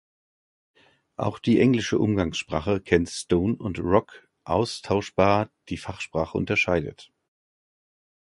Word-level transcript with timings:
Auch 1.15 1.37
die 1.37 1.59
englische 1.59 1.99
Umgangssprache 1.99 2.81
kennt 2.81 3.07
"stone" 3.11 3.55
und 3.55 3.77
"rock" 3.77 4.27
austauschbar, 4.45 5.51
die 5.69 5.77
Fachsprache 5.77 6.35
unterscheidet. 6.35 7.11